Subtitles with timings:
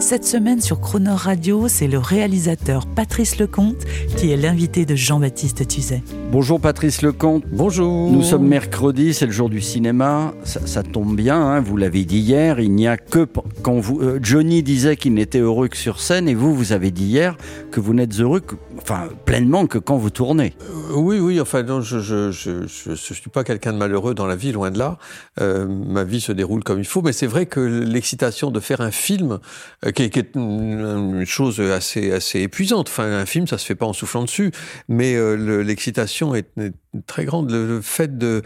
[0.00, 3.84] Cette semaine sur Croner Radio, c'est le réalisateur Patrice Lecomte
[4.16, 6.02] qui est l'invité de Jean-Baptiste Tuzet.
[6.32, 7.44] Bonjour Patrice Lecomte.
[7.52, 8.10] Bonjour.
[8.10, 10.32] Nous sommes mercredi, c'est le jour du cinéma.
[10.44, 12.60] Ça, ça tombe bien, hein, vous l'avez dit hier.
[12.60, 13.26] Il n'y a que
[13.62, 14.00] quand vous.
[14.00, 17.36] euh, Johnny disait qu'il n'était heureux que sur scène, et vous, vous avez dit hier
[17.70, 20.54] que vous n'êtes heureux, que, enfin pleinement que quand vous tournez.
[20.62, 24.14] Euh, Oui, oui, enfin, non, je je, je, je, je suis pas quelqu'un de malheureux
[24.14, 24.98] dans la vie, loin de là.
[25.40, 28.80] Euh, ma vie se déroule comme il faut, mais c'est vrai que l'excitation de faire
[28.80, 29.38] un film,
[29.84, 32.88] euh, qui, est, qui est une, chose assez, assez épuisante.
[32.88, 34.52] Enfin, un film, ça se fait pas en soufflant dessus,
[34.88, 36.48] mais euh, le- l'excitation est,
[37.06, 37.50] très grande.
[37.50, 38.42] Le, fait de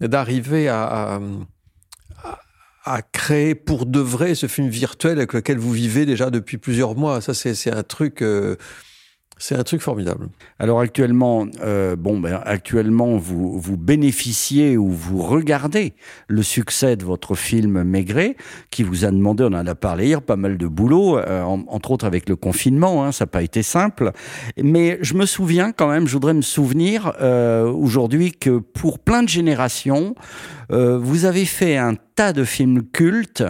[0.00, 1.20] d'arriver à, à,
[2.84, 6.94] à- créer pour de vrai ce film virtuel avec lequel vous vivez déjà depuis plusieurs
[6.96, 8.22] mois, ça, c'est un truc.
[8.22, 8.56] euh,
[9.38, 10.28] c'est un truc formidable.
[10.60, 15.94] Alors actuellement, euh, bon, ben, actuellement, vous, vous bénéficiez ou vous regardez
[16.28, 18.36] le succès de votre film Maigret,
[18.70, 21.64] qui vous a demandé, on en a parlé hier, pas mal de boulot, euh, en-
[21.66, 24.12] entre autres avec le confinement, hein, ça n'a pas été simple.
[24.62, 29.22] Mais je me souviens quand même, je voudrais me souvenir euh, aujourd'hui que pour plein
[29.24, 30.14] de générations,
[30.70, 33.42] euh, vous avez fait un tas de films cultes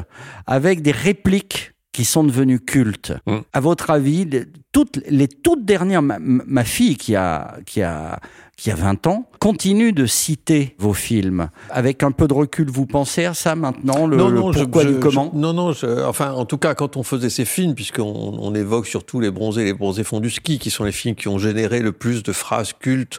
[0.46, 3.12] avec des répliques qui sont devenues cultes.
[3.26, 3.38] Mm.
[3.52, 8.18] À votre avis, les- toutes les toutes dernières, ma, ma fille qui a qui a
[8.56, 11.48] qui a 20 ans continue de citer vos films.
[11.68, 14.88] Avec un peu de recul, vous pensez à ça maintenant, le, le je- pourquoi je-
[14.90, 17.74] du comment je- Non, non, je- enfin, en tout cas, quand on faisait ces films,
[17.74, 18.02] puisqu'on
[18.40, 21.28] on évoque surtout les bronzés, les bronzés font du ski, qui sont les films qui
[21.28, 23.18] ont généré le plus de phrases cultes,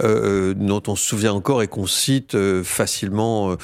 [0.00, 3.52] euh, dont on se souvient encore et qu'on cite euh, facilement.
[3.52, 3.56] euh,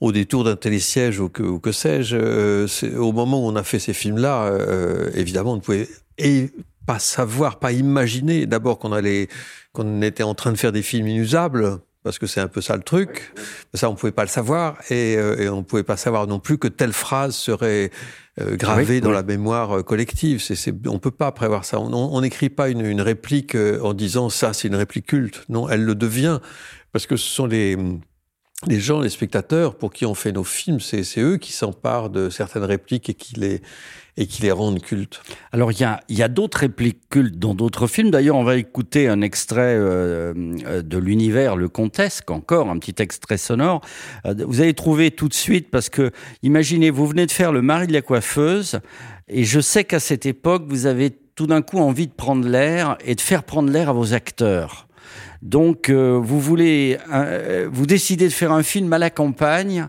[0.00, 2.66] au détour d'un télésiège ou que, ou que sais-je, euh,
[2.98, 5.88] au moment où on a fait ces films-là, euh, évidemment, on ne pouvait
[6.18, 6.50] et
[6.86, 9.28] pas savoir, pas imaginer d'abord qu'on allait,
[9.72, 12.76] qu'on était en train de faire des films inusables, parce que c'est un peu ça
[12.76, 13.32] le truc.
[13.74, 16.56] Ça, on pouvait pas le savoir, et, euh, et on pouvait pas savoir non plus
[16.56, 17.90] que telle phrase serait
[18.40, 19.14] euh, gravée Oui, dans oui.
[19.16, 20.40] la mémoire euh, collective.
[20.40, 21.78] C'est, c'est, on peut pas prévoir ça.
[21.78, 25.44] On- On n'écrit pas une, une réplique euh, en disant ça, c'est une réplique culte.
[25.50, 26.40] Non, elle le devient
[26.92, 27.76] parce que ce sont les
[28.66, 32.28] les gens, les spectateurs, pour qui on fait nos films, c'est, eux qui s'emparent de
[32.28, 35.22] certaines répliques et qui les rendent cultes.
[35.52, 38.10] Alors, il y a, il y a d'autres répliques cultes dans d'autres films.
[38.10, 40.34] D'ailleurs, on va écouter un extrait euh,
[40.66, 43.80] euh, de l'univers Le Comtesque, encore, un petit extrait sonore.
[44.26, 46.10] Euh, Vous allez trouver tout de suite, parce que,
[46.42, 48.80] imaginez, vous venez de faire Le mari de la coiffeuse,
[49.28, 52.98] et je sais qu'à cette époque, vous avez tout d'un coup envie de prendre l'air
[53.06, 54.86] et de faire prendre l'air à vos acteurs.
[55.42, 59.88] Donc, euh, vous voulez, euh, vous décidez de faire un film à la campagne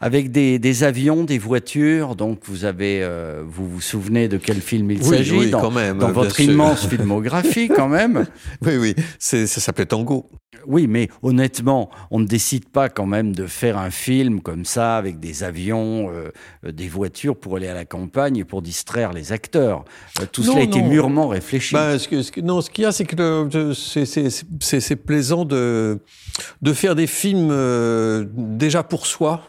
[0.00, 2.14] avec des, des avions, des voitures.
[2.14, 5.60] Donc, vous avez, euh, vous vous souvenez de quel film il Oui, s'agit oui, dans,
[5.60, 6.44] quand même, dans votre sûr.
[6.52, 8.26] immense filmographie, quand même.
[8.62, 10.26] Oui, oui, ça s'appelait Tango.
[10.66, 14.96] Oui, mais honnêtement, on ne décide pas quand même de faire un film comme ça
[14.96, 16.30] avec des avions, euh,
[16.66, 19.84] euh, des voitures pour aller à la campagne et pour distraire les acteurs.
[20.20, 21.74] Euh, tout Non, cela a été mûrement réfléchi.
[21.74, 26.00] Ben, ce que, ce que- non, ce qu'il y a, c'est que c'est- plaisant de,
[26.60, 27.52] de faire des films
[28.36, 29.42] déjà pour soi,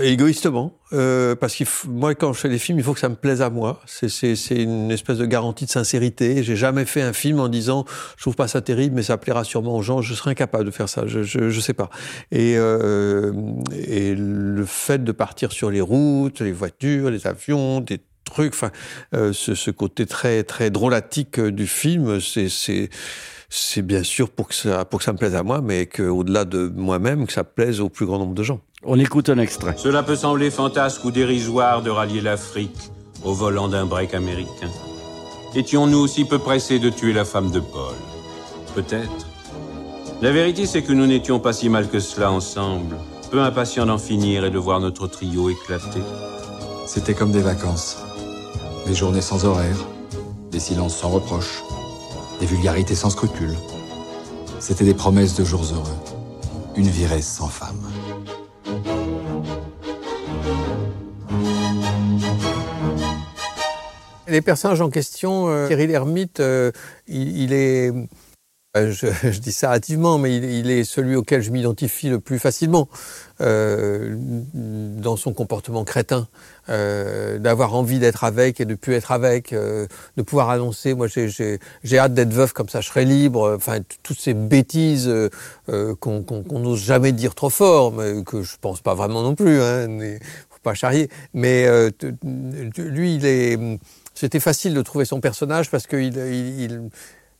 [0.00, 3.14] égoïstement, euh, parce que moi, quand je fais des films, il faut que ça me
[3.14, 3.80] plaise à moi.
[3.86, 6.42] C'est une espèce de garantie de sincérité.
[6.42, 7.84] J'ai jamais fait un film en disant,
[8.16, 10.00] je trouve pas ça terrible, mais ça plaira sûrement aux gens.
[10.00, 11.06] Je serais incapable de faire ça.
[11.06, 11.90] Je, je, je sais pas.
[12.30, 13.32] Et, euh,
[13.72, 18.70] et le fait de partir sur les routes, les voitures, les avions, des trucs, enfin,
[19.14, 22.88] euh, ce, ce côté très très drôlatique euh, du film, c'est c'est
[23.48, 26.44] c'est bien sûr pour que ça pour que ça me plaise à moi, mais qu'au-delà
[26.44, 28.60] de moi-même, que ça plaise au plus grand nombre de gens.
[28.84, 29.76] On écoute un extrait.
[29.76, 32.90] Cela peut sembler fantasque ou dérisoire de rallier l'Afrique
[33.22, 34.70] au volant d'un break américain.
[35.54, 37.94] Étions-nous aussi peu pressés de tuer la femme de Paul?
[38.74, 39.28] Peut-être.
[40.20, 42.96] La vérité, c'est que nous n'étions pas si mal que cela ensemble,
[43.30, 46.02] peu impatients d'en finir et de voir notre trio éclater.
[46.84, 47.98] C'était comme des vacances.
[48.86, 49.78] Des journées sans horaire,
[50.50, 51.62] des silences sans reproche,
[52.40, 53.56] des vulgarités sans scrupules.
[54.58, 55.98] C'était des promesses de jours heureux.
[56.74, 57.78] Une viresse sans femme.
[64.32, 66.72] Les personnages en question, euh, Thierry Lhermitte, euh,
[67.06, 67.92] il, est
[68.74, 72.88] Euh, je, dis ça hâtivement, mais il, est celui auquel je m'identifie le plus facilement
[73.42, 74.16] euh,
[74.54, 76.26] dans son comportement crétin,
[76.70, 79.86] euh, d'avoir envie d'être avec et de plus être avec, euh,
[80.16, 80.94] de pouvoir annoncer.
[80.94, 83.54] Moi, j'ai hâte d'être veuf comme ça, je serai libre.
[83.54, 86.24] Enfin, toutes ces bêtises euh, qu'on
[86.58, 89.60] n'ose jamais dire trop fort, mais que je pense pas vraiment non plus.
[89.60, 89.86] Hein,
[90.48, 91.10] faut pas charrier.
[91.34, 91.66] Mais
[92.78, 93.58] lui, il est.
[94.22, 96.90] C'était facile de trouver son personnage parce qu'il il,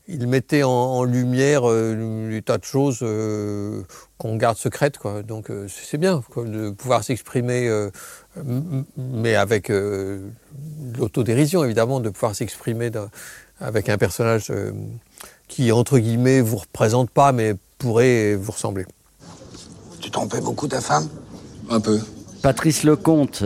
[0.09, 3.83] il mettait en, lumière euh, des tas de choses euh,
[4.17, 4.97] qu'on garde secrètes.
[4.97, 5.23] Quoi.
[5.23, 7.71] Donc euh, c'est bien de pouvoir s'exprimer,
[8.97, 9.71] mais avec
[10.99, 12.91] l'autodérision évidemment, de pouvoir s'exprimer
[13.61, 14.51] avec un personnage
[15.47, 18.85] qui, entre guillemets, vous représente pas, mais pourrait vous ressembler.
[20.01, 21.07] Tu trompais beaucoup ta femme?
[21.69, 22.01] Un peu.
[22.43, 23.45] Patrice Lecomte,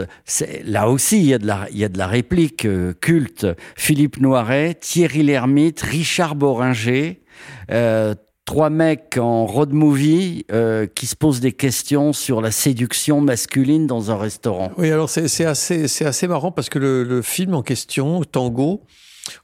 [0.65, 3.45] là aussi, il y a de la, réplique euh, culte.
[3.75, 7.21] Philippe Noiret, Thierry Lhermitte, Richard Boringer,
[7.69, 8.15] euh,
[8.45, 13.85] trois mecs en road movie euh, qui se posent des questions sur la séduction masculine
[13.85, 14.71] dans un restaurant.
[14.79, 18.81] Oui, alors c'est assez, marrant parce que le, film en question, Tango,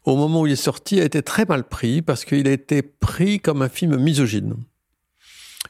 [0.04, 2.82] au moment où il est sorti, a été très mal pris parce qu'il a été
[2.82, 4.56] pris comme un film misogyne.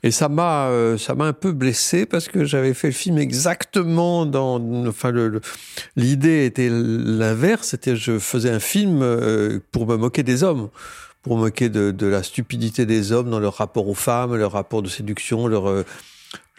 [0.03, 3.17] Et ça m'a, euh, ça m'a un peu blessé parce que j'avais fait le film
[3.17, 5.13] exactement dans, enfin,
[5.95, 10.69] l'idée était l'inverse, c'était je faisais un film euh, pour me moquer des hommes
[11.21, 14.51] pour me moquer de, de, la stupidité des hommes dans leur rapport aux femmes, leur
[14.51, 15.85] rapport de séduction, leur euh,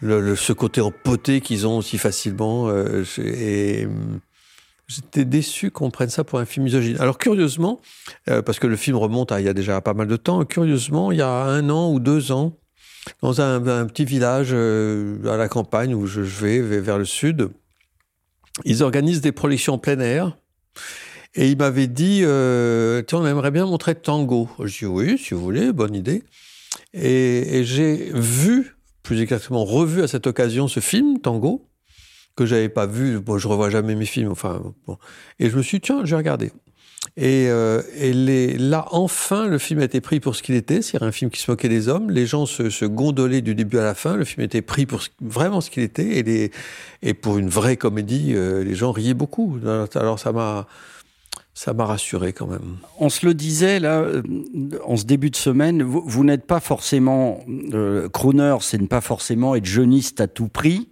[0.01, 2.71] le, ce côté empoté qu'ils ont aussi facilement.
[3.19, 3.87] et
[4.87, 6.97] j'étais déçu qu'on prenne ça pour un film misogyne.
[6.99, 7.79] Alors curieusement,
[8.25, 11.11] parce que le film remonte à il y a déjà pas mal de temps, curieusement,
[11.11, 12.57] il y a un an ou deux ans,
[13.21, 17.49] dans un, petit village euh, à la campagne où je, vais, vers le sud.
[18.63, 20.37] Ils organisent des projections en plein air.
[21.35, 24.49] Et il m'avait dit, euh, on aimerait bien montrer tango.
[24.63, 26.23] Je dis oui, si vous voulez, bonne idée.
[26.93, 31.67] Et, j'ai vu, plus exactement revu à cette occasion, ce film, Tango,
[32.35, 33.19] que j'avais pas vu.
[33.19, 34.61] Bon, je revois jamais mes films, enfin.
[35.39, 36.51] Et je me suis dit, tiens, j'ai regardé.
[37.17, 40.81] Et, euh, et les, là, enfin, le film a été pris pour ce qu'il était,
[40.81, 42.11] c'est-à-dire un film qui se moquait des hommes.
[42.11, 44.17] Les gens se, se, gondolaient du début à la fin.
[44.17, 46.17] Le film était pris pour vraiment ce qu'il était.
[46.17, 46.51] Et, les,
[47.01, 49.57] et pour une vraie comédie, euh, les gens riaient beaucoup.
[49.95, 50.67] Alors ça m'a
[51.57, 52.75] ça m'a rassuré quand même.
[52.99, 54.21] On se le disait là, euh,
[54.85, 57.39] en ce début de semaine, vous, vous n'êtes pas forcément
[57.73, 60.89] euh, crooner, c'est ne pas forcément être jeuniste à tout prix.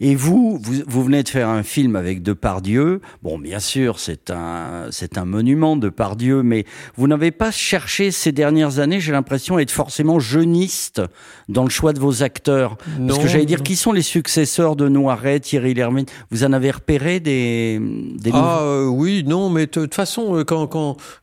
[0.00, 3.02] Et vous, vous, vous, venez de faire un film avec Depardieu.
[3.22, 6.64] Bon, bien sûr, c'est un c'est un monument Depardieu, mais
[6.96, 11.02] vous n'avez pas cherché ces dernières années, j'ai l'impression, à être forcément jeuniste
[11.50, 12.78] dans le choix de vos acteurs.
[12.98, 16.10] Non, Parce que j'allais dire, qui sont les successeurs de Noiret, Thierry Lhermitte?
[16.30, 20.44] Vous en avez repéré des, des Ah euh, oui, non, mais de toute façon euh,
[20.44, 20.66] quand,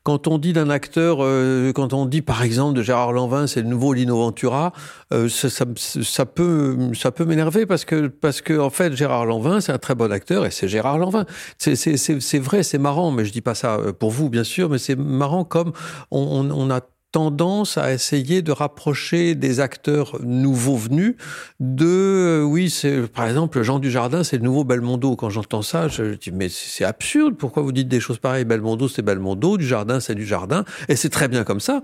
[0.03, 3.61] quand, on dit d'un acteur, euh, quand on dit par exemple de Gérard Lanvin, c'est
[3.61, 4.73] le nouveau Lino Ventura,
[5.13, 9.95] euh, ça peut m'énerver parce que, parce que en fait, Gérard Lanvin, c'est un très
[9.95, 11.25] bon acteur et c'est Gérard Lanvin.
[11.57, 14.95] C'est vrai, c'est marrant, mais je dis pas ça pour vous, bien sûr, mais c'est
[14.95, 15.71] marrant comme
[16.11, 16.81] on, on a
[17.13, 21.15] tendance à essayer de rapprocher des acteurs nouveaux venus
[21.61, 25.15] de, euh, oui, c'est par exemple Jean Dujardin, c'est le nouveau Belmondo.
[25.15, 27.35] Quand j'entends ça, je dis mais c'est absurde.
[27.37, 28.45] Pourquoi vous dites des choses pareilles?
[28.45, 31.83] Belmondo, c'est Belmondo, Dujardin, c'est Dujardin, et c'est très bien comme ça.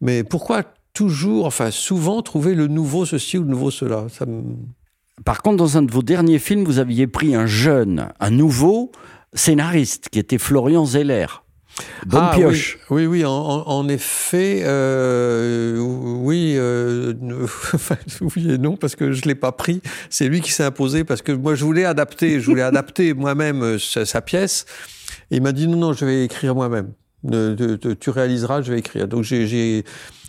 [0.00, 0.62] Mais pourquoi
[0.94, 4.06] toujours, enfin souvent trouver le nouveau ceci ou le nouveau cela?
[5.24, 8.92] Par contre, dans un de vos derniers films, vous aviez pris un jeune, un nouveau
[9.34, 11.26] scénariste qui était Florian Zeller.
[12.06, 12.78] Bonne ah, pioche.
[12.90, 17.14] Oui, oui, en, en effet, euh, oui, euh,
[18.20, 19.80] oui et non, parce que je l'ai pas pris.
[20.10, 23.62] C'est lui qui s'est imposé, parce que moi, je voulais adapter, je voulais adapter moi-même
[23.62, 24.66] euh, sa, sa, pièce.
[25.30, 26.92] Et il m'a dit non, non, je vais écrire moi-même.
[28.00, 29.08] tu réaliseras, je vais écrire.
[29.08, 29.84] Donc j'ai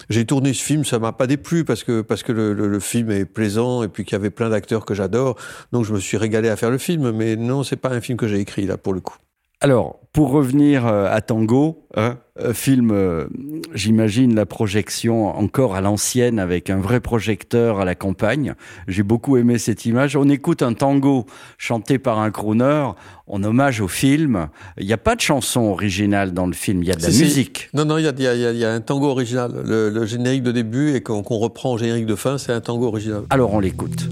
[0.09, 2.79] j'ai tourné ce film, ça m'a pas déplu parce que parce que le, le, le
[2.79, 5.35] film est plaisant et puis qu'il y avait plein d'acteurs que j'adore.
[5.71, 8.17] Donc je me suis régalé à faire le film, mais non, c'est pas un film
[8.17, 9.17] que j'ai écrit là pour le coup.
[9.61, 13.25] Alors, pour revenir euh, à Tango, hein, euh, film, euh,
[13.73, 18.55] j'imagine la projection encore à l'ancienne avec un vrai projecteur à la campagne.
[18.87, 20.15] J'ai beaucoup aimé cette image.
[20.15, 21.25] On écoute un tango
[21.57, 22.91] chanté par un crooner
[23.27, 24.47] en hommage au film.
[24.77, 27.09] Il n'y a pas de chanson originale dans le film, il y a de la
[27.09, 27.69] musique.
[27.73, 29.51] Non, non, il y a, y, a, y a, un tango original.
[29.65, 32.87] Le, le générique de début et qu'on reprend au générique de fin, c'est un tango
[32.87, 33.23] original.
[33.29, 34.07] Alors on l'écoute.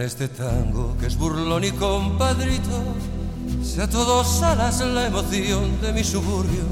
[0.00, 2.82] Este tango que es burlón y compadrito,
[3.62, 6.64] sea todos alas la emoción de mi suburbio.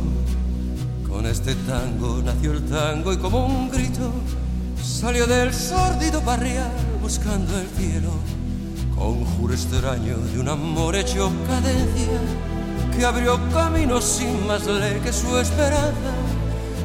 [1.09, 4.11] Con este tango nació el tango y como un grito
[4.83, 8.11] salió del sórdido barrial buscando el cielo.
[8.97, 12.19] Conjuro extraño de un amor hecho cadencia
[12.97, 16.13] que abrió camino sin más ley que su esperanza.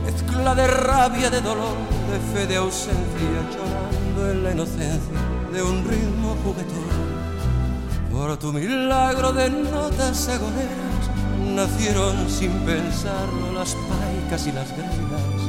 [0.06, 1.76] Mezcla de rabia, de dolor,
[2.12, 2.96] de fe, de ausencia,
[3.52, 7.08] llorando en la inocencia de un ritmo juguetón.
[8.12, 11.04] Por tu milagro de notas agoneras
[11.56, 15.42] nacieron sin pensarlo las paicas y las gregas.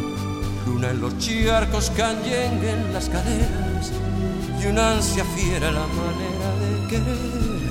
[0.66, 3.92] Luna en los charcos, canyengue en las caderas
[4.62, 7.68] y una ansia fiera la manera de querer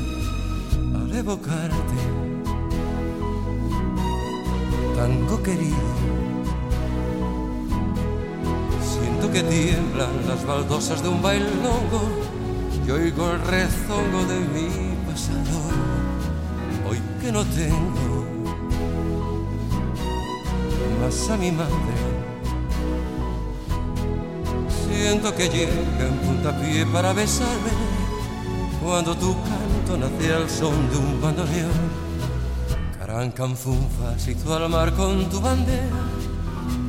[0.95, 1.99] al evocarte.
[4.95, 5.87] Tango querido,
[9.07, 12.01] siento que tiemblan las baldosas de un bailongo
[12.85, 15.59] y oigo el rezongo de mi pasado.
[16.89, 18.25] Hoy que no tengo
[21.01, 21.95] más a mi madre,
[24.85, 27.71] siento que llega en puntapié para besarme
[28.83, 32.07] cuando tu canto nace al son de un bandoneón.
[32.99, 36.16] Carancanfunfas hizo al mar con tu bandera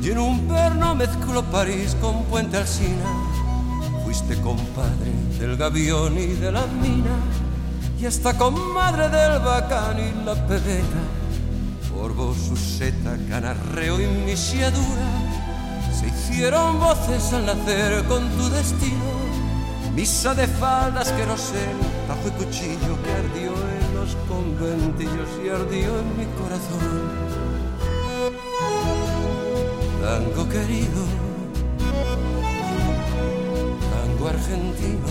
[0.01, 3.05] y en un perno mezcló París con Puente Alsina.
[4.03, 7.17] Fuiste compadre del gavión y de la mina
[7.99, 11.01] y hasta comadre del bacán y la pebeta.
[11.93, 15.29] Por vos, Suseta, canarreo y misiadura
[15.99, 19.29] se hicieron voces al nacer con tu destino.
[19.93, 21.65] Misa de faldas que no sé,
[22.07, 27.28] tajo y cuchillo que ardió en los conventillos y ardió en mi corazón.
[30.09, 31.03] Tango querido,
[33.93, 35.07] tango argentino,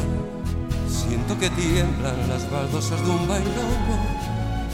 [0.89, 3.97] siento que tiemblan las baldosas de un bailongo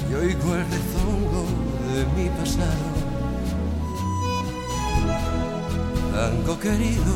[0.09, 1.45] y oigo el rezongo
[1.93, 2.89] de mi pasado.
[6.15, 7.15] Tango querido,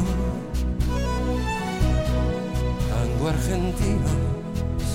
[2.93, 4.11] tango argentino,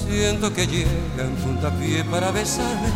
[0.05, 2.89] siento que llega en puntapié para besarme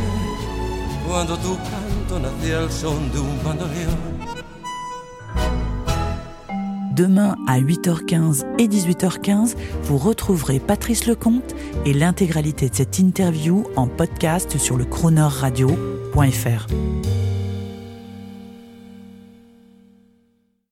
[1.08, 4.17] cuando tu canto nace al son de un bandoneón.
[6.98, 13.86] Demain à 8h15 et 18h15, vous retrouverez Patrice Lecomte et l'intégralité de cette interview en
[13.86, 16.68] podcast sur le chroneurradio.fr.